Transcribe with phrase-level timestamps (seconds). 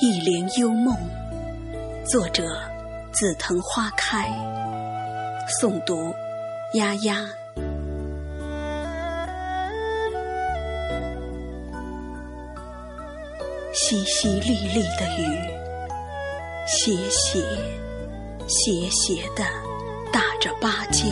[0.00, 0.94] 一帘幽梦，
[2.04, 2.44] 作者：
[3.12, 4.28] 紫藤花开，
[5.62, 6.14] 诵读：
[6.74, 7.24] 丫丫。
[13.72, 15.22] 淅淅沥沥的雨，
[16.66, 17.40] 斜斜
[18.46, 19.44] 斜斜的
[20.14, 21.10] 打着芭蕉，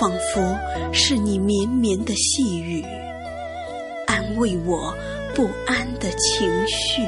[0.00, 0.58] 仿佛
[0.92, 2.84] 是你绵绵的细语，
[4.08, 4.92] 安慰我。
[5.32, 7.02] 不安的情绪，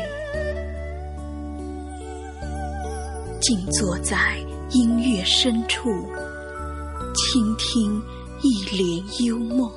[3.40, 4.36] 静坐在
[4.68, 5.88] 音乐深处，
[7.16, 8.02] 倾听
[8.42, 9.72] 一帘幽梦。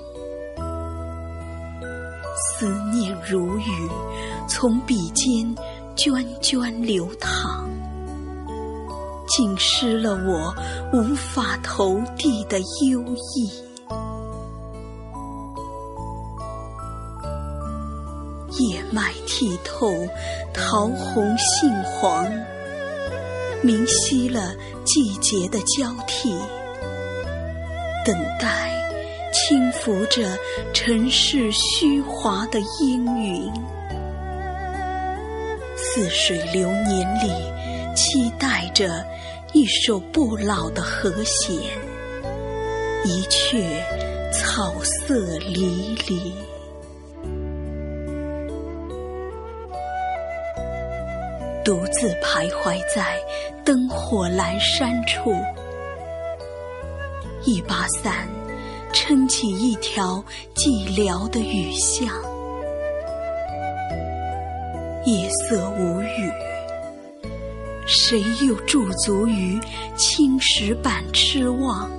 [2.60, 3.90] 思念如雨，
[4.50, 5.56] 从笔尖
[5.96, 7.70] 涓涓流淌，
[9.34, 10.54] 浸湿了我
[10.92, 13.02] 无法投递的忧
[13.36, 13.50] 意。
[18.60, 19.88] 叶脉剔透，
[20.54, 22.30] 桃红杏黄，
[23.64, 26.36] 明晰了季节的交替。
[28.06, 28.72] 等待，
[29.32, 30.38] 轻拂着
[30.74, 33.52] 尘世虚华的阴云。
[35.78, 37.32] 似水流年里，
[37.96, 39.06] 期待着
[39.54, 41.56] 一首不老的和弦。
[43.04, 43.82] 一阙
[44.32, 46.34] 草色离离。
[51.64, 53.20] 独自徘徊在
[53.64, 55.34] 灯火阑珊处，
[57.46, 58.28] 一把伞
[58.92, 60.24] 撑起一条
[60.56, 62.08] 寂寥的雨巷。
[65.06, 66.32] 夜色无语，
[67.94, 69.60] 谁又驻足于
[69.98, 71.92] 青石板痴望？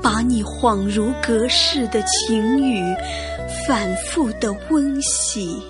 [0.00, 2.80] 把你恍如隔世的情语，
[3.66, 5.60] 反复的温习。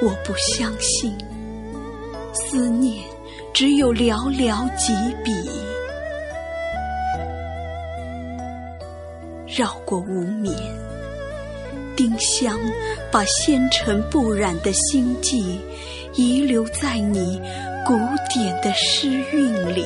[0.00, 1.14] 我不相信，
[2.32, 3.04] 思念
[3.52, 5.30] 只有寥寥几笔，
[9.46, 10.56] 绕过无眠，
[11.98, 12.56] 丁香
[13.10, 15.60] 把纤尘不染的心迹
[16.14, 17.42] 遗留在你
[17.84, 17.98] 古
[18.32, 19.84] 典的诗韵里，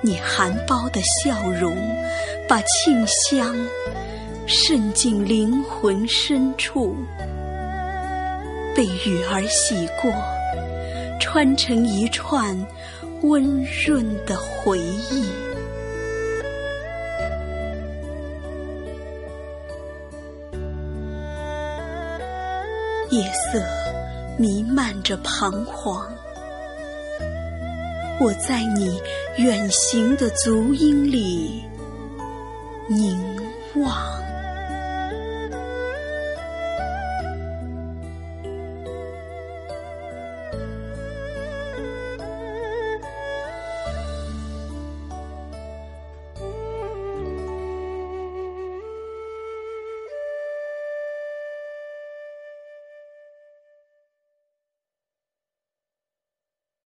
[0.00, 1.76] 你含苞的笑容
[2.48, 3.56] 把沁香。
[4.46, 6.96] 渗进灵魂深处，
[8.74, 10.12] 被雨儿洗过，
[11.20, 12.56] 穿成一串
[13.22, 15.49] 温润的回忆。
[23.10, 23.60] 夜色
[24.38, 26.06] 弥漫着彷徨，
[28.20, 29.00] 我在你
[29.36, 31.64] 远行的足音里
[32.88, 33.18] 凝
[33.74, 34.20] 望。